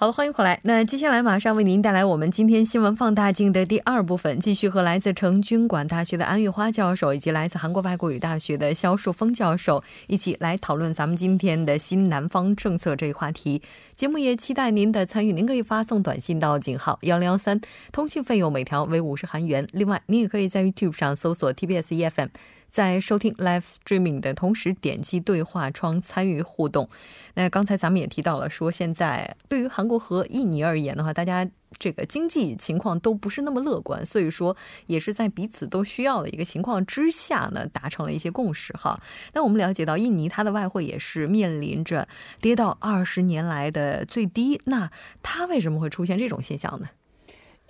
[0.00, 0.60] 好的，欢迎回来。
[0.62, 13.60] 那接下来马上为您带来我们今天新闻放大镜的第二部分，继续和来自成均馆大学的安玉花教授以及来自韩国外国语大学的肖树峰教授一起来讨论咱们今天的新南方政策这一话题。
[13.96, 17.60] 节目也期待您的参与，您可以发送短信到井号幺零幺三，
[17.90, 19.66] 通信费用每条为五十韩元。
[19.72, 22.28] 另外，您也可以在 YouTube 上搜索 TBS EFM。
[22.70, 26.88] 在收听 live streaming 的同时，点击对话窗参与互动。
[27.34, 39.00] 那刚才咱们也提到了，说现在对于韩国和印尼而言的话，大家这个经济情况都不是那么乐观，所以说也是在彼此都需要的一个情况之下呢，达成了一些共识哈。
[39.32, 42.08] 那我们了解到，印尼它的外汇也是面临着
[42.40, 44.90] 跌到二十年来的最低，那
[45.22, 46.88] 它为什么会出现这种现象呢？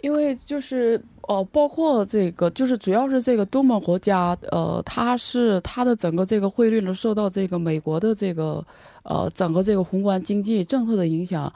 [0.00, 8.64] 因为就是呃，包括这个，就是主要是这个东盟国家，呃，它是它的整个这个汇率呢，受到这个美国的这个。
[9.04, 11.50] 呃，整个这个宏观经济政策的影响，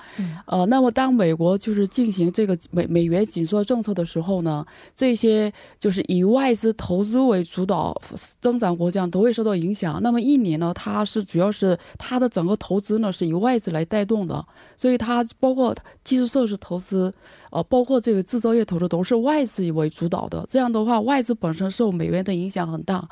[0.46, 4.64] 呃，那么当美国就是进行这个美美元紧缩政策的时候呢，
[4.96, 7.94] 这些就是以外资投资为主导
[8.40, 10.00] 增长国家都会受到影响。
[10.02, 14.42] 那么印尼呢，它是主要是它的整个投资呢是以外资来带动的，
[14.74, 17.12] 所以它包括基础设施投资，
[17.50, 20.42] 呃，包括这个制造业投资都是外资为主导的。
[20.48, 23.06] 这样的话，外资本身受美元的影响很大，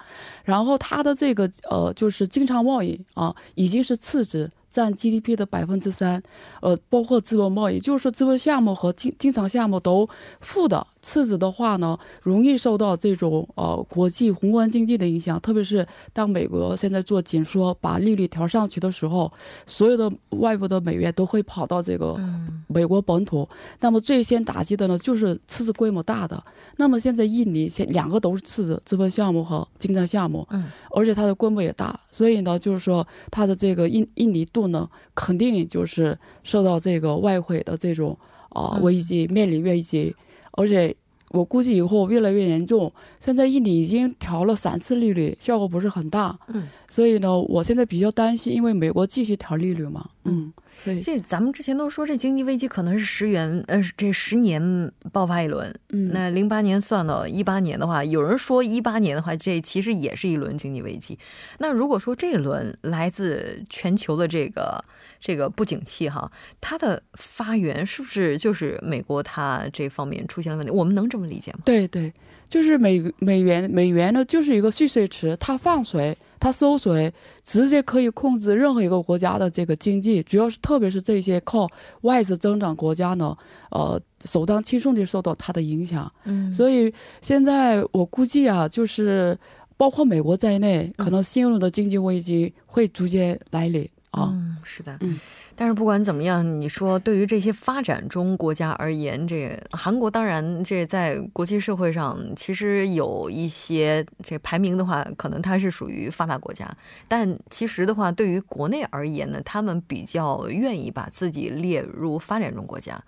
[0.44, 4.24] 然后它的这个呃就是经常贸易啊已经是次。
[4.24, 6.22] 值占 GDP 的百分之三，
[6.62, 10.08] 呃，包括资本贸易，就是说资本项目和经经常项目都
[10.40, 10.86] 负的。
[11.02, 19.32] 赤字的话呢，容易受到这种呃国际宏观经济的影响，特别是当美国现在做紧缩，把利率调上去的时候，
[19.66, 22.20] 所有的外部的美元都会跑到这个
[22.68, 23.48] 美国本土。
[23.80, 26.40] 那么最先打击的呢，就是赤字规模大的。
[26.76, 38.16] 那么现在印尼现两个都是赤字资本项目和经常项目，嗯，而且它的规模也大，所以呢，就是说它的这个印印尼度呢，肯定就是受到这个外汇的这种
[38.50, 40.14] 啊危机，面临危机。
[40.52, 40.94] 而且
[41.30, 42.92] 我估计以后越来越严重。
[43.20, 46.38] 现在印尼已经调了三次利率，效果不是很大。
[46.48, 50.08] 嗯，所以呢，我现在比较担心，因为美国继续调利率嘛。
[50.24, 50.52] 嗯。
[51.02, 55.74] 这咱们之前都说这经济危机可能是十元，呃，这十年爆发一轮。
[55.90, 61.18] 嗯，那零八年算到一八年的话，有人说一八年的话，这其实也是一轮经济危机。
[61.58, 64.82] 那如果说这一轮来自全球的这个
[65.20, 66.30] 这个不景气哈，
[66.60, 70.72] 它的发源是不是就是美国它这方面出现了问题？
[70.72, 71.58] 我们能这么理解吗？
[71.64, 72.12] 对对，
[72.48, 76.16] 就是美美元美元呢就是一个蓄水池，它放水。
[76.40, 77.12] 它收水
[77.44, 81.68] 直接可以控制任何一个国家的这个经济，主要是特别是这些靠
[82.00, 83.36] 外资增长国家呢，
[83.70, 86.10] 呃，首当其冲的受到它的影响。
[86.24, 89.38] 嗯，所以现在我估计啊，就是
[89.76, 94.30] 包括美国在内，可能新一轮的经济危机会逐渐来临啊。
[94.32, 95.20] 嗯，是的，嗯。
[95.60, 106.66] 但是不管怎么样，你说对于这些发展中国家而言，这韩国当然这在国际社会上其实有一些这排名的话，可能它是属于发达国家。
[107.06, 112.98] 但其实的话，对于国内而言呢，他们比较愿意把自己列入发展中国家。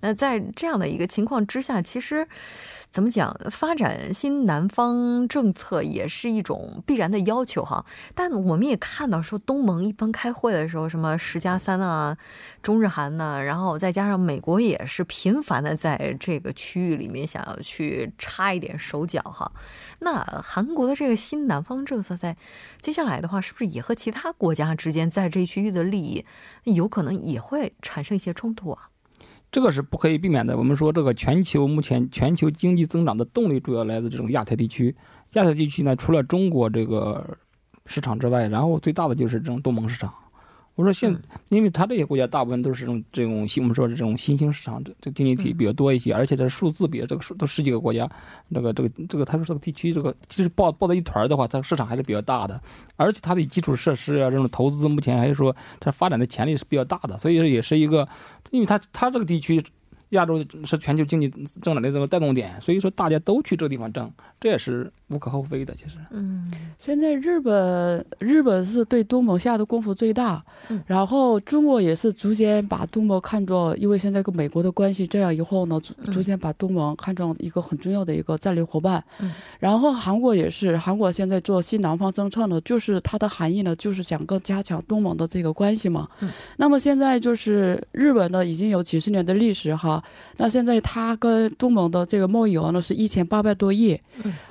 [0.00, 2.28] 那在这样的一个情况之下，其实。
[2.92, 3.34] 怎么讲？
[3.50, 7.86] 发展新南方政策也是一种必然的要求哈。
[8.14, 12.14] 但我们也看到，说东盟一般开会的时候，什么十加三啊，
[12.60, 19.50] 中日韩呢，然后再加上美国也是频繁的在这个区域里面想要去插一点手脚哈。
[20.00, 22.36] 那韩国的这个新南方政策在
[22.82, 26.26] 接下来的话，是不是也和其他国家之间在这区域的利益
[26.64, 28.90] 有可能也会产生一些冲突啊？
[29.52, 30.56] 这个是不可以避免的。
[30.56, 34.96] 我们说，这个全球目前全球经济增长的动力主要来自这种亚太地区。
[35.34, 37.36] 亚太地区呢，除了中国这个
[37.84, 40.10] 市场之外，然后最大的就是这种东盟市场。
[40.74, 41.14] 我说现，
[41.50, 48.08] 因为他这些国家大部分都是这种这种新，我们说这种新兴市场，这这经济体比较多一些，而且它数字比这个数都十几个国家，
[48.52, 52.58] 这个这个这个，他说这个地区这个其实抱抱在一团的话，它市场还是比较大的，
[52.96, 58.08] 而且它的基础设施啊这种投资目前还是说它发展的潜力是比较大的，所以说也是一个，
[58.50, 59.62] 因为它它这个地区。
[60.12, 64.10] 亚洲是全球经济增长的这个带动点，所以说大家都去这个地方挣，
[64.40, 65.74] 这也是无可厚非的。
[65.74, 75.80] 其实，嗯，现在日本日本是对东盟下的功夫最大，嗯然后中国也是逐渐把东盟看作，因为现在跟美国的关系这样以后呢，
[76.12, 79.02] 逐渐把东盟看成一个很重要的一个战略伙伴。
[79.20, 86.08] 嗯然后韩国也是，韩国现在做新南方政策呢，就是它的含义呢，就是想更加强东盟的这个关系嘛。
[86.20, 90.01] 嗯那么现在就是日本呢，已经有几十年的历史哈，
[90.36, 94.00] 那现在它跟东盟的这个贸易额呢是一千八百多亿，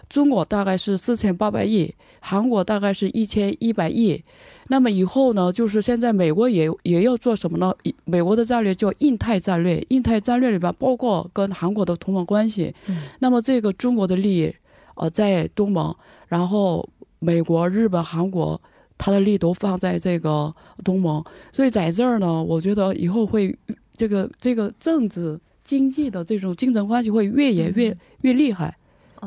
[0.10, 4.24] 中国大概是四千八百亿，韩国大概是一千一百亿。
[4.68, 7.74] 那么以后呢，就是现在美国也也要做什么呢？
[8.06, 12.74] 美国的战略叫印太战略，印太战略里边包括跟韩国的同盟关系。
[13.20, 14.56] 那么这个中国的利益，
[14.96, 15.94] 呃，在东盟，
[16.28, 16.88] 然后
[17.20, 18.62] 美国、日本、韩国，
[18.98, 20.54] 它的力都放在这个
[20.86, 21.22] 东盟，
[21.52, 23.54] 所以在这儿呢，我觉得以后会
[24.02, 28.76] 这个这个政治经济的这种竞争关系会越演越、越厉害。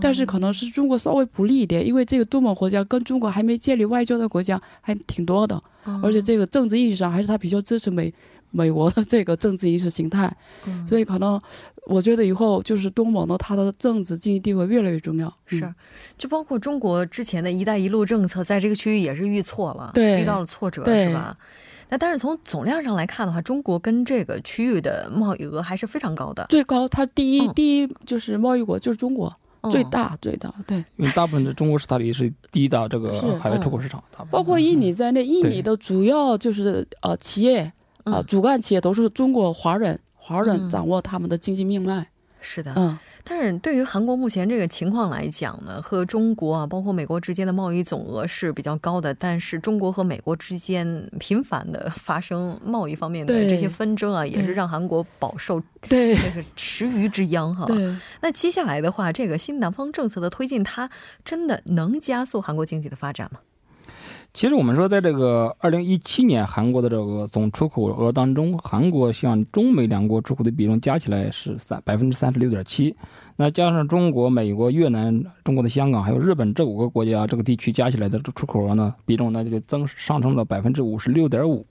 [0.00, 5.54] 但是可能是中国稍微不利一点，因为这个东盟国家跟中国还没建立外交的国家还挺多的，
[5.84, 8.12] 哦而且这个政治意义上还是他比较支持美
[8.50, 10.36] 美国的这个政治意识形态，
[10.66, 11.40] 嗯所以可能
[11.86, 15.28] 我觉得以后就是东盟的，它的政治经济地位越来越重要。
[15.52, 15.74] 嗯是，
[16.18, 21.38] 就包括中国之前的一带一路政策，在这个区域也是遇错了，对遇到了挫折，对是吧？
[21.88, 27.54] 那但是从总量上来看的话，中国跟这个区域的贸易额还是非常高的，最高，它第一、嗯。
[27.54, 29.32] 第一就是贸易国就是中国，
[29.62, 29.70] 嗯。
[29.70, 37.60] 最大最大，对，因为大部分的中国市场里是第一大这个海外出口市场，包括印尼在内，印尼的主要就是呃企业
[38.04, 38.24] 啊、嗯。
[38.26, 40.70] 主干企业都是中国华人，华人嗯。
[40.70, 42.06] 掌握他们的经济命脉。
[42.40, 42.72] 是的。
[42.76, 57.66] 嗯，但是对于韩国目前这个情况来讲呢，和中国啊，包括美国之间的贸易总额是比较高的，但是中国和美国之间频繁的发生贸易方面的这些纷争啊，也是让韩国饱受对这个池鱼之殃哈。
[58.20, 60.90] 那接下来的话，这个新南方政策的推进，它
[61.24, 63.40] 真的能加速韩国经济的发展吗？
[64.34, 72.96] 其实我们说，在这个二零一七年韩国的这个总出口额当中，韩国向中美两国出口的比重加起来是三百分之三十六点七，
[73.36, 81.64] 那加上中国、美国、越南、中国的香港还有日本这五个国家这个地区加起来的出口额呢，比重那就增上升到百分之五十六点五。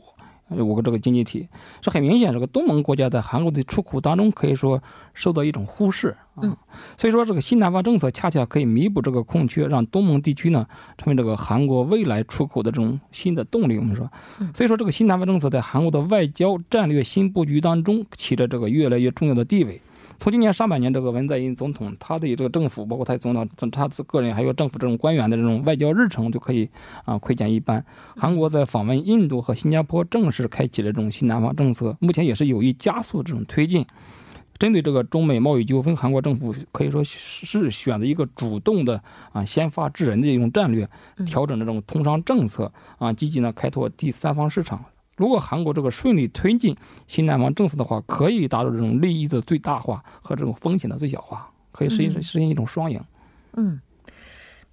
[0.50, 1.48] 五个这个经济体，
[1.82, 4.82] 是很明显，这个东盟国家在韩国的出口当中可以说
[5.14, 6.44] 受到一种忽视啊。
[6.44, 6.58] 嗯
[6.98, 10.66] 所以说，这个新南方政策恰恰可以弥补这个空缺，让东盟地区呢
[10.98, 13.78] 成为这个韩国未来出口的这种新的动力。
[13.78, 19.82] 我们说嗯，所以说这个新南方政策在韩国的外交战略新布局当中起着这个越来越重要的地位。
[20.24, 26.70] 从今年上半年，这个文在寅总统他的这个政府，包括他总统他自个人还有政府这种官员的这种外交日程，就可以
[27.04, 27.84] 啊窥见一斑。
[28.16, 33.86] 韩国在访问印度和新加坡，正式开启了这种新南方政策，目前也是有意加速这种推进。
[34.58, 39.04] 针对这个中美贸易纠纷，韩国政府可以说是选择一个主动的
[39.34, 44.86] 啊先发制人的一种战略，嗯调整这种通商政策啊，积极呢开拓第三方市场。
[45.24, 46.76] 如果韩国这个顺利推进
[47.08, 53.02] 新南方政策的话，可以达到这种利益的最大化和这种风险的最小化，可以实现嗯实现一种双赢。
[53.54, 53.80] 嗯，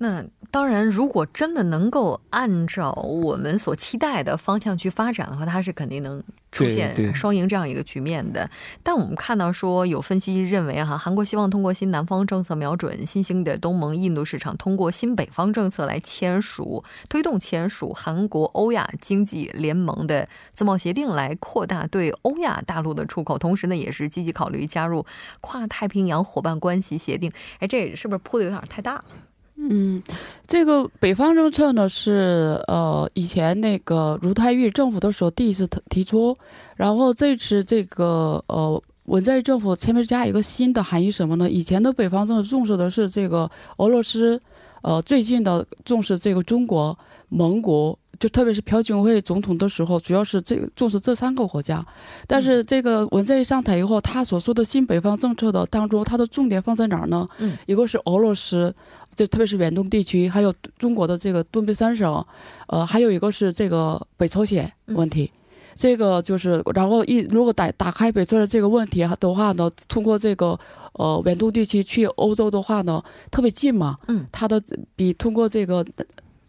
[0.02, 8.48] 那当然，如果真的能够按照我们所期待的方向去发展的话，它是肯定能出现双赢这样一个局面的。
[8.82, 25.04] 但我们看到说，有分析认为哈，韩国希望通过新南方政策瞄准新兴的东盟、印度市场，通过新北方政策来签署、推动签署韩国欧亚经济联盟的自贸协定，来扩大对欧亚大陆的出口，同时呢，也是积极考虑加入
[25.42, 27.30] 跨太平洋伙伴关系协定。
[27.58, 29.04] 哎，这是不是铺的有点太大了？
[29.68, 30.02] 嗯，
[30.46, 36.36] 这个北方政策呢是呃以前那个卢泰玉政府的时候第一次提出，
[36.76, 41.50] 然后这次这个呃文在寅政府前面加一个新的含义什么呢？
[41.50, 44.40] 以前的北方政策重视的是这个俄罗斯，
[44.82, 46.98] 呃最近的重视这个中国、
[47.28, 47.98] 蒙古。
[48.20, 51.82] 就特别是朴槿惠总统的时候，主要是这个重视这三个国家，
[52.26, 57.26] 但是这个文在寅上台以后，他所说的新北方政策的当中，他的重点放在哪儿呢？
[57.38, 58.72] 嗯，一个是俄罗斯，
[59.14, 62.22] 就特别是远东地区，还有中国的这个东北三省，
[62.68, 65.32] 呃，还有一个是这个北朝鲜问题。
[65.74, 70.58] 这个就是，然后一如果打打开北朝鲜这个问题的话呢，通过这个
[70.92, 74.62] 呃远东地区去欧洲的话呢，特别近嘛，嗯，它的
[74.94, 75.82] 比通过这个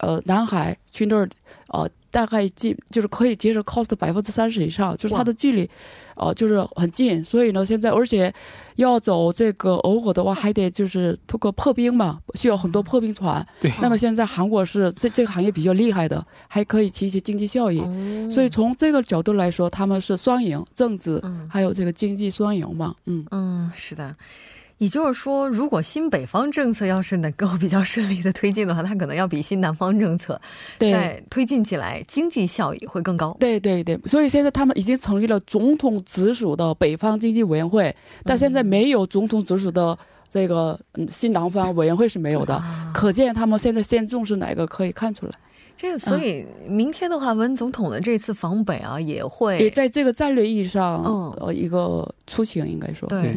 [0.02, 1.28] 呃南海去那儿
[1.70, 5.70] 呃大概近就是可以接受 cost 百分之三十以上，就是它的距离，
[6.16, 7.24] 呃，就是很近。
[7.24, 8.34] 所以呢，现在而且
[8.76, 13.46] 要走这个俄国的话，还得就是通过破冰嘛，需要很多破冰船。
[13.62, 13.72] 对。
[13.82, 17.80] 那么现在韩国是这这个行业比较厉害的，还可以起一些经济效益。
[18.30, 22.94] 所以从这个角度来说，他们是双赢，政治还有这个经济双赢嘛。
[23.06, 24.14] 嗯嗯，是的。
[24.82, 30.42] 也就是说，如果新北方政策要是能够比较顺利的推进的话，它可能要比新南方政策
[30.80, 33.38] 在推进起来经济效益会更高。
[33.40, 39.96] 对对对，所以现在他们已经成立了总统直属的北方经济委员会，但现在没有总统直属的
[40.28, 40.80] 这个
[41.12, 42.60] 新南方委员会是没有的，
[42.92, 45.34] 可见他们现在先重视哪个可以看出来。
[45.78, 51.04] 这个，所以明天的话，文总统的这次访北啊，也会也在这个战略意义上，
[51.40, 53.10] 呃，一个出行应该说。
[53.10, 53.36] 对。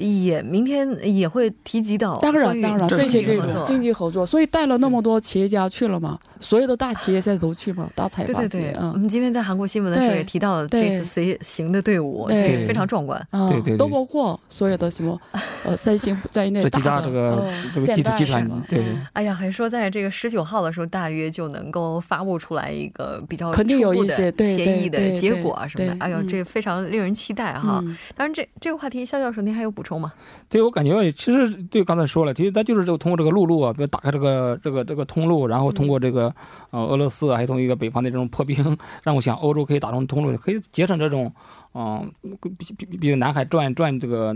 [0.00, 15.20] 也明天也会提及到，当然当然这些这个经济合作，所以带了那么多企业家去了嘛，所有的大企业现在都去嘛，大财阀对对对，我们今天在韩国新闻的时候也提到了这次随行的队伍，对，非常壮观，对对，都包括所有的什么
[15.66, 18.82] 呃三星在内大的这个这个集集团，对。
[19.12, 27.84] 哎呀，还说在这个十九号的时候，大约就能够发布出来一个比较肯定有一些协议的结果啊什么的，哎呦，这非常令人期待哈。
[28.16, 30.12] 当然，这这个话题，肖教授您还有补充吗？
[30.48, 36.34] 对，我感觉其实对刚才说了，其实它就是这个通过这个陆路啊，比如打开这个这个这个通路，然后通过这个
[36.70, 41.32] 呃俄罗斯，还从一个北方的这种破冰，让我想欧洲可以打通通路，可以节省这种
[41.72, 42.10] 嗯，
[42.40, 44.32] 比比比南海转转这个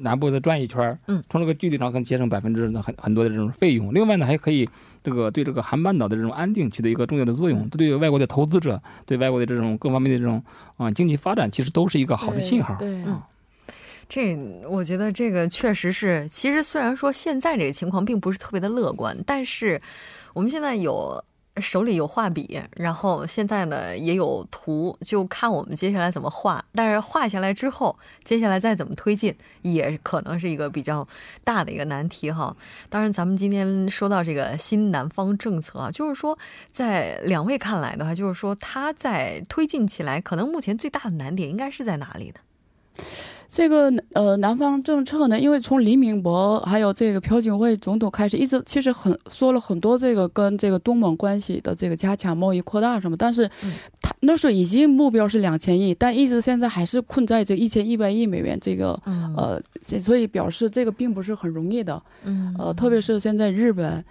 [0.00, 3.92] 南部再转一圈嗯，从这个距离上可以节省百分之很很多的这种费用。
[3.94, 4.68] 另外呢，还可以
[5.02, 10.42] 这个对这个韩半岛的这种安定起到一个重要的作用，对外国的投资者，对外国的这种各方面的这种
[10.76, 12.76] 啊经济发展，其实都是一个好的信号。
[12.78, 13.20] 对，嗯。
[14.08, 14.36] 这
[14.68, 19.80] 我觉得这个确实是，其实虽然说现在这个情况并不是特别的乐观，但是
[20.32, 21.22] 我们现在有
[21.60, 26.64] 手里有画笔，然后现在呢也有图，就看我们接下来怎么画。
[26.74, 31.06] 但是画下来之后，接下来再怎么推进，也可能是一个比较
[31.44, 32.56] 大的一个难题哈。
[32.88, 36.36] 当然，咱们今天说到这个新南方政策啊，就是说
[36.72, 43.04] 在两位看来的话，就是说它在推进起来，可能目前最大的难点应该是在哪里呢？
[43.54, 53.48] 这个呃，南方政策呢，因为从李明博还有这个朴槿惠总统开始，一直其实很说了很多这个跟这个东盟关系的这个加强贸易扩大什么，但是
[54.00, 59.00] 他那时候已经目标是两千亿，但一直现在还是困在这一千一百亿美元这个
[59.36, 59.62] 呃，
[60.00, 62.02] 所以表示这个并不是很容易的，
[62.58, 64.04] 呃，特别是现在日本。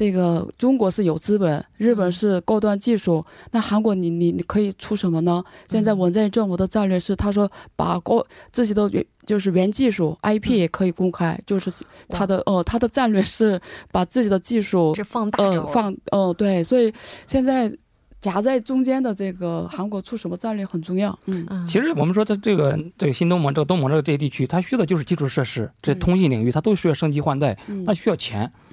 [0.00, 5.44] 这个中国是有资本，日本是高端技术，那韩国你你你可以出什么呢？
[5.68, 11.70] 现在文在寅政府的战略是，他说把高自己的原就是原技术 IP 也可以公开，就是
[12.08, 13.60] 他的呃他的战略是
[13.92, 16.90] 把自己的技术放大放呃对，所以
[17.26, 17.70] 现在。
[18.20, 21.18] 夹在中间的这个韩国出什么战略很重要。
[21.24, 28.42] 嗯，其实我们说它这个这个新东盟这个东盟这个这些地区，它需要的就是基础设施，这通信领域它都需要升级换代，它需要钱。
[28.42, 28.69] 嗯，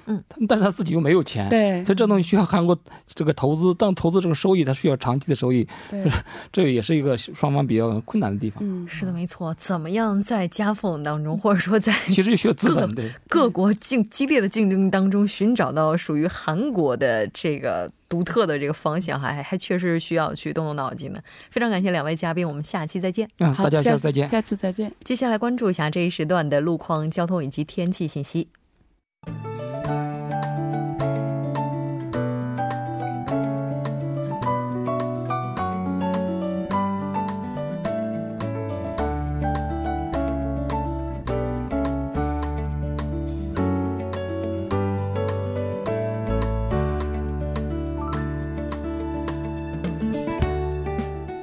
[0.48, 1.48] 但是他自己又没有钱。
[1.48, 5.66] 对，所以这东西需要韩国这个投资，但投资这个收益，它需要长期的收益。
[5.90, 6.04] 对，
[6.52, 8.62] 这个也是一个双方比较困难的地方。
[8.62, 9.54] 嗯，是的，没错。
[9.58, 17.90] 怎么样在夹缝当中， 或者说在其实需要资本对各国竞激烈的竞争当中，寻找到属于韩国的这个。
[18.08, 21.20] 独特的这个方向，还还确实需要去动动脑筋呢。
[21.50, 23.28] 非常感谢两位嘉宾，我们下期再见。
[23.40, 24.90] 嗯，大家下次再见，下次再见。
[25.04, 28.48] 接下来关注一下这一时段的路况、交通以及天气信息。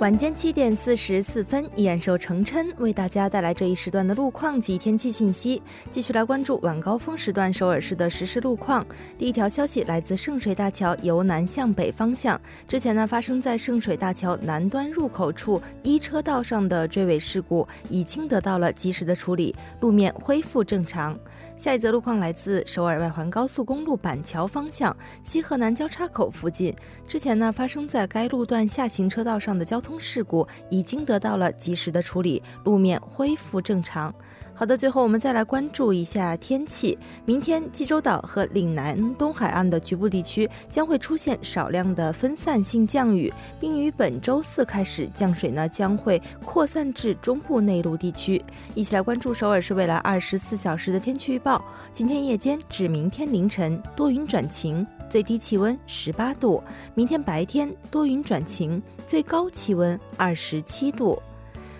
[0.05, 5.59] 晚间七点四十四分，依然受程琛为大家带来这一时段的路况及天气信息。
[5.89, 8.85] 继续来关注晚高峰时段首尔市的实时路况。
[9.17, 21.17] 第一条消息来自圣水大桥由南向北方向，之前呢发生在圣水大桥南端入口处一车道上的追尾事故已经得到了及时的处理，路面恢复正常。
[21.57, 26.75] 下一则路况来自首尔外环高速公路板桥方向西河南交叉口附近，
[27.07, 34.13] 之前呢发生在该路段下行车道上的交通事故已经得到了及时的处理，路面恢复正常。
[34.57, 36.97] 好的，最后我们再来关注一下天气。
[37.25, 48.41] 明天济州岛和岭南东海岸的局部地区将会出现少量的分散性降雨，并于本周四开始降水呢将会扩散至中部内陆地区。
[48.75, 61.21] 一起来关注首尔市未来二十四小时的天气预报：今天夜间至明天凌晨多云转晴，最低气温十八度；明天白天多云转晴，最高气温二十七度。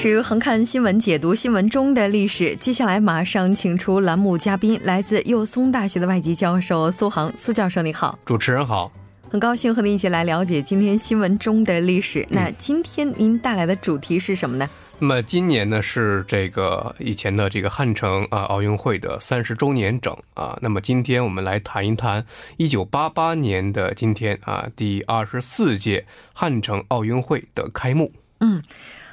[0.00, 2.56] 纵观历史，横看新闻，解读新闻中的历史。
[2.56, 7.30] 接下来马上请出栏目嘉宾，来自幼松大学的外籍教授苏杭。
[7.38, 8.18] 苏教授，你好！
[8.24, 8.90] 主持人好，
[9.30, 12.26] 很高兴和您一起来了解今天新闻中的历史。
[12.30, 14.66] 那今天您带来的主题是什么呢？
[15.00, 20.58] 那么今年呢是这个以前的这个汉城啊奥运会的三十周年整啊。
[20.62, 22.24] 那么今天我们来谈一谈
[22.56, 28.10] 一九八八年的今天啊，第二十四届汉城奥运会的开幕。
[28.40, 28.62] 嗯。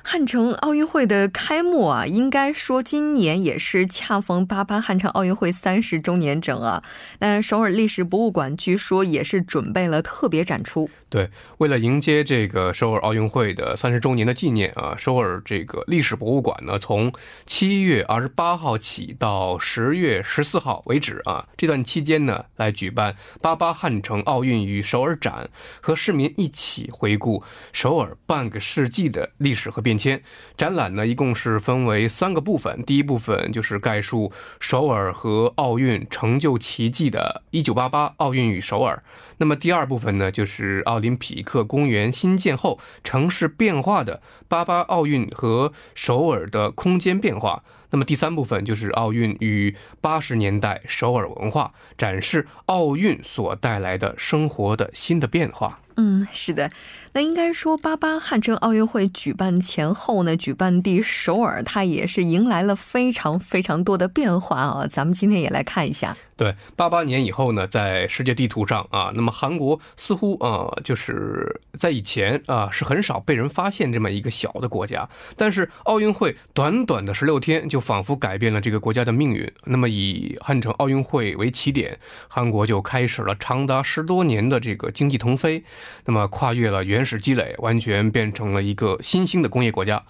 [0.09, 6.81] 汉城奥运会的开幕啊，应该说今年也是恰逢八八汉城奥运会三十周年整啊。
[7.19, 10.89] 那首尔历史博物馆据说也是准备了特别展出。
[11.09, 17.11] 对，为了迎接这个首尔奥运会的三十周年的纪念啊，首尔这个历史博物馆呢，从
[17.45, 25.49] 七月二十八号起到十月十四号为止啊，这段期间呢，来举办八八汉城奥运与首尔展，
[25.81, 30.21] 和市民一起回顾首尔半个世纪的历史和变迁。
[30.55, 39.01] 展览呢，一共是分为三个部分，第一部分就是概述首尔和奥运成就奇迹的一九八八奥运与首尔。
[39.39, 47.63] 那么第二部分呢，就是奥林匹克公园新建后城市变化的八八奥运和首尔的空间变化。
[47.89, 55.79] 那么第三部分就是奥运与八十年代首尔文化，展示奥运所带来的生活的新的变化。
[55.95, 56.69] 嗯，是的，
[57.17, 64.85] 那应该说八八汉城奥运会举办前后呢，举办地首尔它也是迎来了非常非常多的变化啊。
[64.85, 66.15] 咱们今天也来看一下。
[66.35, 75.09] 对，八八年以后呢，在世界地图上啊，那么韩国似乎啊，就是在以前啊是很少被人发现这么一个小的国家。
[75.35, 79.51] 但是奥运会短短的十六天，就仿佛改变了这个国家的命运。
[79.65, 81.97] 那么以汉城奥运会为起点，
[82.27, 85.63] 韩国就开始了长达十多年的这个经济腾飞，
[86.05, 90.03] 那么跨越了原始积累，完全变成了一个新兴的工业国家。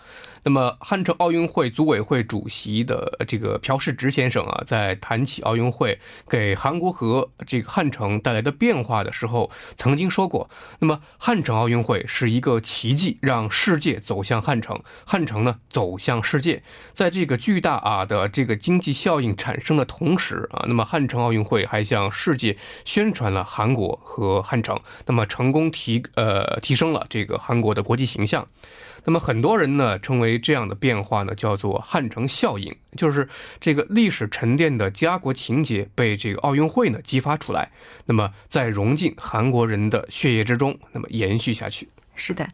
[0.43, 16.63] 那么，汉城奥运会组委会主席的这个朴世植先生啊，在谈起奥运会给韩国和这个汉城带来的变化的时候，曾经说过：，那么汉城奥运会是一个奇迹，让世界走向汉城，汉城呢走向世界。
[16.93, 22.55] 在这个巨大啊的这个经济效应产生的同时啊，那么汉城奥运会还向世界
[22.85, 28.47] 宣传了韩国和汉城，那么成功提呃提升了这个韩国的国际形象。
[29.05, 33.27] 那么很多人呢称为这样的变化呢叫做汉城效应，就是
[33.59, 37.71] 这个历史沉淀的家国情节被这个奥运会呢激发出来，
[38.05, 41.87] 那么再融进韩国人的血液之中，那么延续下去。
[42.15, 42.47] 是的。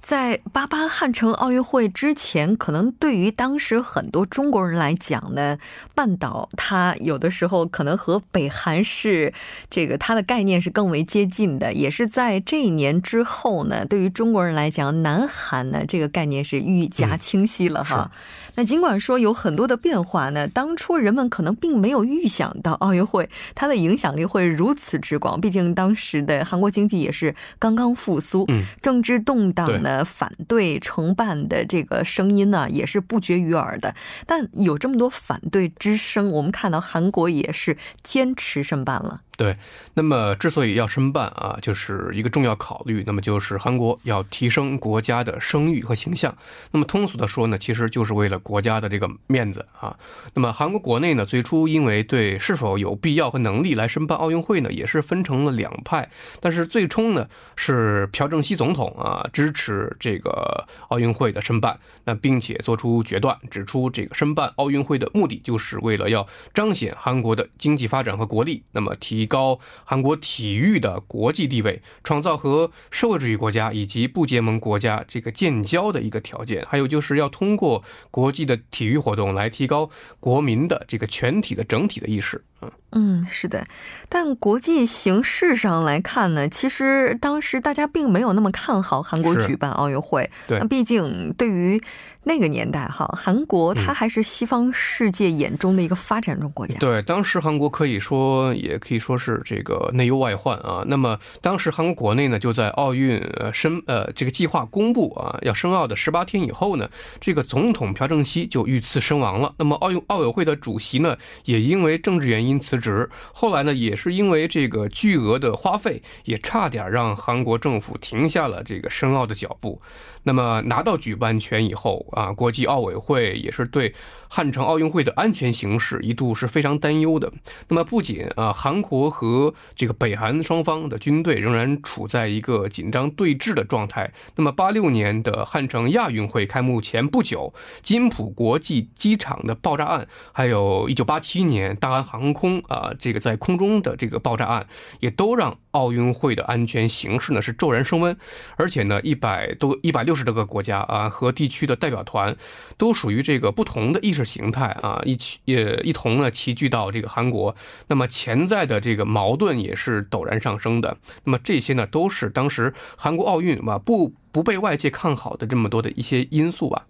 [0.00, 5.58] 在八八汉城奥运会之前，可能对于当时很多中国人来讲呢，
[5.94, 9.32] 半岛它有的时候可能和北韩是
[9.68, 11.72] 这个它的概念是更为接近的。
[11.74, 18.10] 也是在这一年之后呢，对于中国人来讲，南韩呢这个概念是愈加清晰了哈。
[18.58, 25.40] 那尽管说有很多的变化呢，当初人们可能并没有预想到奥运会它的影响力会如此之广。
[25.40, 30.04] 毕竟当时的韩国经济也是刚刚复苏，嗯，政治动荡呢。
[30.04, 33.94] 反对承办的这个声音呢，也是不绝于耳的。
[34.26, 39.20] 但有这么多反对之声，我们看到韩国也是坚持申办了。
[39.38, 39.56] 对，
[39.94, 46.36] 那么之所以要申办啊，就是一个重要考虑，那么就是韩国要提升国家的声誉和形象。
[46.72, 49.96] 那么通俗的说呢，其实就是为了国家的这个面子啊。
[50.34, 56.10] 那么韩国国内呢，最初因为对是否有必要和能力来申办奥运会呢，也是分成了两派。
[56.40, 69.27] 但是最终呢，是朴正熙总统啊支持这个奥运会的申办，那并且做出决断，指出这个申办奥运会的目的就是为了要彰显韩国的经济发展和国力，那么提。
[69.28, 79.88] 高韩国体育的国际地位，创造和社会主义国家以及不结盟国家这个建交的一个条件，还有就是要通过国际的体育活动来提高
[80.18, 82.42] 国民的这个全体的整体的意识。
[82.60, 83.64] 嗯嗯，是的，
[84.08, 90.28] 但国际形势上来看呢，其实当时大家并没有那么看好韩国举办奥运会。
[90.46, 91.80] 对那毕竟对于
[92.24, 96.78] 那个年代哈，韩国它还是西方世界眼中的一个发展中国家。
[96.78, 100.82] 对，当时韩国可以说，也可以说是这个内忧外患啊。
[100.86, 106.88] 那么当时韩国国内呢，就在奥运呃申呃这个计划公布啊要申奥的十八天以后呢，
[107.20, 109.54] 这个总统朴正熙就遇刺身亡了。
[109.58, 113.08] 那么奥运奥委会的主席呢，也因为政治原因因辞职。
[113.32, 119.80] 后来呢，也是因为这个巨额的花费，也差点让韩国政府停下了这个申奥的脚步。
[120.28, 123.94] 那么拿到举办权以后啊，国际奥委会也是对
[124.28, 127.32] 汉城奥运会的安全形势一度是非常担忧的。
[127.68, 134.12] 那么不仅啊，韩国和这个北韩双方的军队仍然处在一个紧张对峙的状态。
[134.36, 144.66] 那么八六年的汉城亚运会开幕前不久，金浦国际机场的爆炸案，还有一九八七年大韩航空啊这个在空中的这个爆炸案，
[145.00, 148.14] 也都让奥运会的安全形势呢是骤然升温。
[148.56, 152.36] 而且呢，一百多一百六十多个国家啊和地区的代表团，
[152.76, 157.54] 都属于这个不同的意识形态啊，一起也一同呢齐聚到这个韩国。
[157.86, 160.96] 那么潜在的这个矛盾也是陡然上升的。
[161.24, 166.84] 那么这些呢，都是当时韩国奥运吧不不被外界看好的这么多的一些因素吧。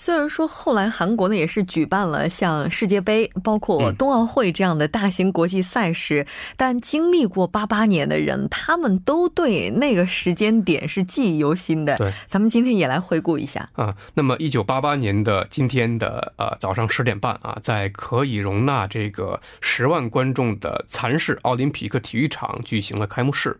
[0.00, 6.24] 虽然说后来韩国呢也是举办了像世界杯、包括嗯冬奥会这样的大型国际赛事，
[6.56, 11.98] 但经历过八八年的人，他们都对那个时间点是记忆犹新的。
[11.98, 13.68] 对，咱们今天也来回顾一下。
[13.72, 23.58] 啊，那么一九八八年的今天的呃早上十点半啊，在可以容纳这个十万观众的蚕室奥林匹克体育场举行了开幕式。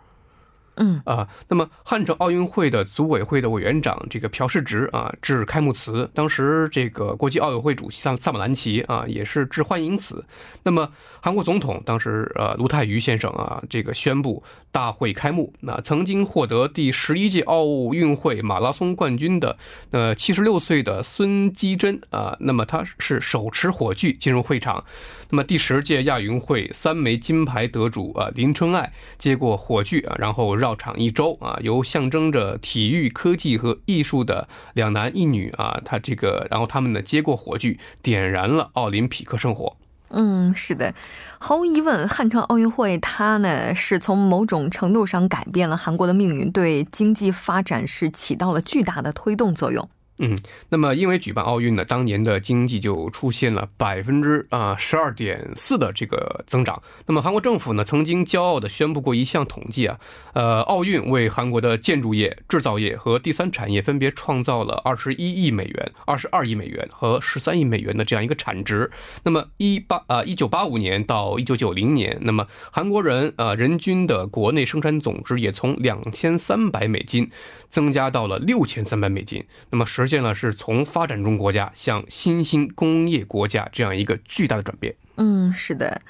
[0.79, 10.25] 嗯啊，那么汉城奥运会的组委会的委员长这个朴世植啊致开幕词，当时这个国际奥委会主席萨萨马兰奇啊也是致欢迎词。
[10.63, 15.53] 那么韩国总统当时呃卢泰愚先生啊这个宣布大会开幕。
[15.61, 19.57] 那曾经获得第十一届奥运会马拉松冠军的
[19.91, 24.85] 呃七十六岁的孙基珍啊，那么他是手持火炬进入会场。
[25.31, 39.75] 那么第十届亚运会三枚金牌得主啊林春爱接过火炬啊，然后让到场一周啊，由象征着体育、科技和艺术的两男一女啊，他这个然后他们呢接过火炬，点燃了奥林匹克圣火。
[40.11, 40.95] 嗯，是的，
[41.39, 49.89] 毫无疑问，汉城奥运会它呢是从某种程度上改变了韩国的命运，对经济发展是起到了巨大的推动作用。
[50.19, 50.37] 嗯，
[50.69, 56.83] 那么因为举办奥运呢，当年的经济就出现了百分之啊十二点四的这个增长。
[57.07, 59.99] 那么韩国政府呢，曾经骄傲地宣布过一项统计啊，
[60.35, 68.91] 呃，奥运为韩国的建筑业、制造业和第三产业分别创造了二十一亿美元、二十二亿美元和十三亿美元的这样一个产值。
[69.23, 77.31] 那么一八啊一九八五年到一九九零年，那么韩国人啊人均的国内生产总值也从两千三百美金
[77.71, 79.45] 增加到了六千三百美金。
[79.71, 84.95] 那么实现了是从发展中国家向新兴工业国家这样一个巨大的转变。
[85.19, 86.01] 嗯，是的。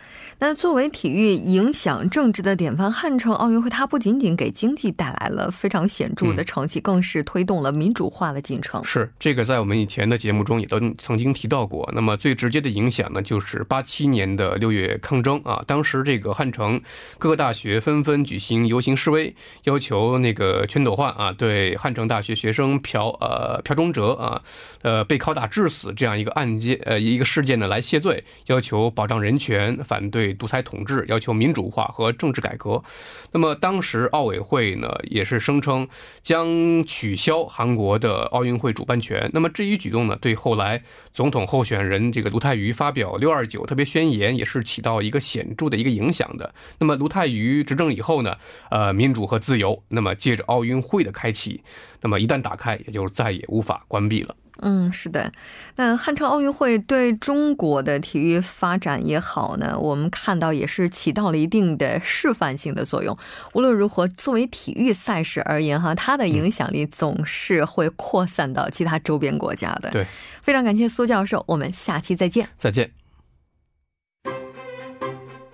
[0.41, 8.85] 那作为体育影响政治的典范，汉城奥运会它不仅仅给经济带来了非常显著的成绩，更是推动了民主化的进程。
[8.85, 11.91] 是这个，在我们以前的节目中也都曾经提到过。
[11.93, 16.81] 那么最直接的影响呢，就是八七年的六月抗争啊，当时这个汉城
[17.19, 24.41] 各个大学纷纷举行游行示威，要求那个全斗焕啊对汉城大学学生朴呃朴忠哲啊
[24.83, 32.83] 呃被拷打致死这样一个案件呃一个事件呢来谢罪，要求保障人权，反对独裁统治，要求民主化和政治改革。
[33.31, 35.87] 那么当时奥委会呢也是声称
[36.21, 39.31] 将取消韩国的奥运会主办权。
[39.33, 40.83] 那么这一举动呢，对后来
[41.13, 46.53] 总统候选人这个卢泰愚发表六二九特别宣言也是起到一个显著的一个影响的。
[46.81, 48.37] 那么卢泰愚执政以后呢，
[48.69, 51.63] 呃，民主和自由，那么借着奥运会的开启，
[52.01, 54.35] 那么一旦打开，也就再也无法关闭了。
[54.61, 55.33] 嗯，是的。
[55.77, 63.17] 那汉城奥运会对中国的体育发展也好呢，我们看到也是起到了一定的示范性的作用。
[63.55, 69.91] 无论如何，作为体育赛事而言，哈，它的影响力总是会扩散到其他周边国家的。
[69.91, 70.07] 对，
[70.43, 72.49] 非常感谢苏教授，我们下期再见。
[72.57, 72.91] 再见。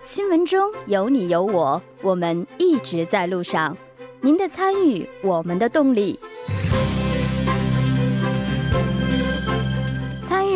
[0.04, 3.76] 新闻中有你有我，我们一直在路上。
[4.20, 6.18] 您的参与，我们的动力。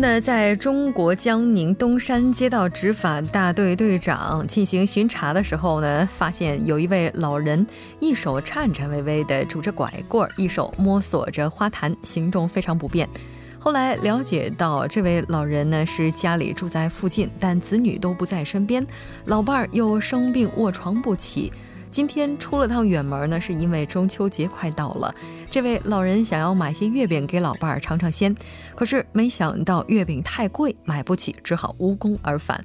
[0.00, 7.66] 呢，在中国江宁东山街道执法大队队长进行巡查的时候呢，发现有一位老人
[8.00, 13.06] 一手颤颤巍巍地拄着拐棍，一手摸索着花坛，行动非常不便。
[13.58, 18.86] 后来了解到，这位老人呢是家里住在附近，但子女都不在身边，
[19.26, 21.52] 老伴儿又生病卧床不起。
[21.90, 25.12] 今天出了趟远门呢，是因为中秋节快到了。
[25.50, 28.34] 这位老人想要买些月饼给老伴儿尝尝鲜，
[28.76, 32.64] 可是没想到月饼太贵，买不起，只好无功而返。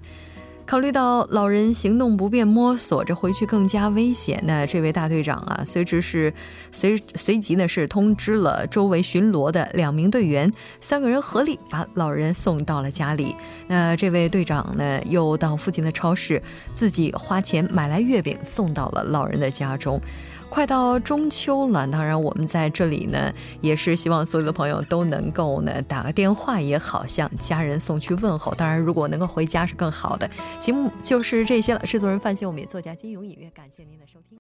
[0.65, 6.33] 考虑到老人行动不便，摸索着回去更加危险，那这位大队长啊，随之是
[6.71, 10.51] 随随即呢是通知了周围巡逻的两名队员，
[10.81, 13.35] 三个人合力把老人送到了家里。
[13.67, 16.41] 那这位队长呢，又到附近的超市
[16.73, 20.01] 自己花钱买来月饼，送到了老人的家中。
[20.55, 28.55] 快到中秋了，当然我们在这里呢，也是希望所有的朋友都能够呢打个电话也好，向家人送去问候。
[28.55, 30.29] 当然，如果能够回家是更好的。
[30.57, 34.29] 节目就是这些了，制作人范秀敏，作家金勇，音乐感谢您的收听。